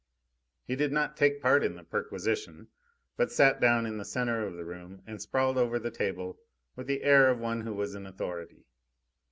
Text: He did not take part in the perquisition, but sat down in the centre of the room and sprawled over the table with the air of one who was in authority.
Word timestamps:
He 0.65 0.75
did 0.75 0.91
not 0.91 1.15
take 1.15 1.43
part 1.43 1.63
in 1.63 1.75
the 1.75 1.83
perquisition, 1.83 2.69
but 3.17 3.31
sat 3.31 3.61
down 3.61 3.85
in 3.85 3.99
the 3.99 4.03
centre 4.03 4.43
of 4.47 4.55
the 4.55 4.65
room 4.65 5.03
and 5.05 5.21
sprawled 5.21 5.59
over 5.59 5.77
the 5.77 5.91
table 5.91 6.39
with 6.75 6.87
the 6.87 7.03
air 7.03 7.29
of 7.29 7.37
one 7.37 7.61
who 7.61 7.73
was 7.75 7.93
in 7.93 8.07
authority. 8.07 8.65